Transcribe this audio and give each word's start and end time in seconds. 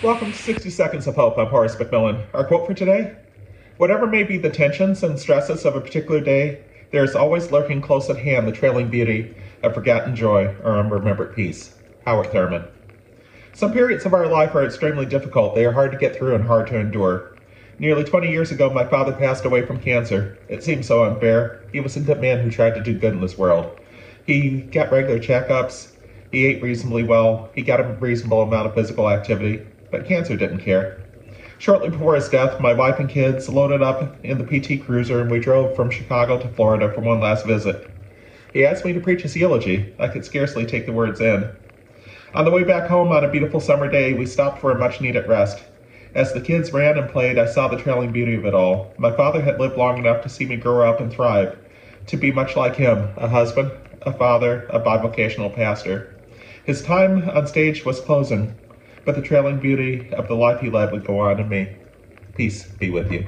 Welcome 0.00 0.30
to 0.30 0.38
60 0.38 0.70
Seconds 0.70 1.08
of 1.08 1.16
Hope. 1.16 1.36
I'm 1.38 1.48
Horace 1.48 1.74
McMillan. 1.74 2.24
Our 2.32 2.44
quote 2.44 2.68
for 2.68 2.72
today 2.72 3.16
Whatever 3.78 4.06
may 4.06 4.22
be 4.22 4.38
the 4.38 4.48
tensions 4.48 5.02
and 5.02 5.18
stresses 5.18 5.64
of 5.64 5.74
a 5.74 5.80
particular 5.80 6.20
day, 6.20 6.62
there 6.92 7.02
is 7.02 7.16
always 7.16 7.50
lurking 7.50 7.80
close 7.80 8.08
at 8.08 8.16
hand 8.16 8.46
the 8.46 8.52
trailing 8.52 8.90
beauty 8.90 9.34
of 9.64 9.74
forgotten 9.74 10.14
joy 10.14 10.54
or 10.62 10.80
unremembered 10.80 11.34
peace. 11.34 11.74
Howard 12.06 12.30
Thurman. 12.30 12.62
Some 13.54 13.72
periods 13.72 14.06
of 14.06 14.14
our 14.14 14.28
life 14.28 14.54
are 14.54 14.64
extremely 14.64 15.04
difficult. 15.04 15.56
They 15.56 15.66
are 15.66 15.72
hard 15.72 15.90
to 15.90 15.98
get 15.98 16.14
through 16.14 16.36
and 16.36 16.44
hard 16.44 16.68
to 16.68 16.78
endure. 16.78 17.36
Nearly 17.80 18.04
20 18.04 18.30
years 18.30 18.52
ago, 18.52 18.70
my 18.70 18.84
father 18.84 19.12
passed 19.12 19.46
away 19.46 19.66
from 19.66 19.80
cancer. 19.80 20.38
It 20.48 20.62
seemed 20.62 20.86
so 20.86 21.02
unfair. 21.06 21.64
He 21.72 21.80
was 21.80 21.96
a 21.96 22.00
good 22.00 22.20
man 22.20 22.38
who 22.38 22.52
tried 22.52 22.76
to 22.76 22.84
do 22.84 22.96
good 22.96 23.14
in 23.14 23.20
this 23.20 23.36
world. 23.36 23.80
He 24.24 24.60
got 24.60 24.92
regular 24.92 25.18
checkups. 25.18 25.90
He 26.30 26.46
ate 26.46 26.62
reasonably 26.62 27.02
well. 27.02 27.50
He 27.52 27.62
got 27.62 27.80
a 27.80 27.94
reasonable 27.94 28.42
amount 28.42 28.68
of 28.68 28.74
physical 28.74 29.10
activity 29.10 29.66
but 29.90 30.06
cancer 30.06 30.36
didn't 30.36 30.60
care. 30.60 31.04
Shortly 31.58 31.90
before 31.90 32.14
his 32.14 32.28
death, 32.28 32.60
my 32.60 32.72
wife 32.72 32.98
and 33.00 33.08
kids 33.08 33.48
loaded 33.48 33.82
up 33.82 34.24
in 34.24 34.38
the 34.38 34.44
PT 34.44 34.84
Cruiser 34.84 35.20
and 35.20 35.30
we 35.30 35.40
drove 35.40 35.74
from 35.74 35.90
Chicago 35.90 36.38
to 36.38 36.48
Florida 36.48 36.92
for 36.92 37.00
one 37.00 37.20
last 37.20 37.46
visit. 37.46 37.90
He 38.52 38.64
asked 38.64 38.84
me 38.84 38.92
to 38.92 39.00
preach 39.00 39.22
his 39.22 39.36
eulogy. 39.36 39.94
I 39.98 40.08
could 40.08 40.24
scarcely 40.24 40.64
take 40.64 40.86
the 40.86 40.92
words 40.92 41.20
in. 41.20 41.50
On 42.34 42.44
the 42.44 42.50
way 42.50 42.62
back 42.62 42.88
home 42.88 43.08
on 43.08 43.24
a 43.24 43.30
beautiful 43.30 43.60
summer 43.60 43.90
day, 43.90 44.12
we 44.12 44.26
stopped 44.26 44.60
for 44.60 44.70
a 44.70 44.78
much 44.78 45.00
needed 45.00 45.28
rest. 45.28 45.62
As 46.14 46.32
the 46.32 46.40
kids 46.40 46.72
ran 46.72 46.96
and 46.96 47.10
played, 47.10 47.38
I 47.38 47.46
saw 47.46 47.68
the 47.68 47.76
trailing 47.76 48.12
beauty 48.12 48.34
of 48.34 48.44
it 48.46 48.54
all. 48.54 48.94
My 48.98 49.10
father 49.10 49.40
had 49.42 49.58
lived 49.58 49.76
long 49.76 49.98
enough 49.98 50.22
to 50.22 50.28
see 50.28 50.46
me 50.46 50.56
grow 50.56 50.88
up 50.88 51.00
and 51.00 51.12
thrive, 51.12 51.56
to 52.06 52.16
be 52.16 52.30
much 52.32 52.56
like 52.56 52.76
him 52.76 53.10
a 53.16 53.28
husband, 53.28 53.72
a 54.02 54.12
father, 54.12 54.66
a 54.70 54.80
bivocational 54.80 55.54
pastor. 55.54 56.14
His 56.64 56.82
time 56.82 57.28
on 57.30 57.46
stage 57.46 57.84
was 57.84 58.00
closing, 58.00 58.54
but 59.04 59.14
the 59.16 59.22
trailing 59.22 59.58
beauty 59.60 60.12
of 60.12 60.28
the 60.28 60.34
life 60.34 60.60
he 60.60 60.70
led 60.70 60.92
would 60.92 61.04
go 61.04 61.20
on 61.20 61.40
in 61.40 61.48
me. 61.48 61.76
Peace 62.34 62.64
be 62.66 62.90
with 62.90 63.10
you. 63.12 63.26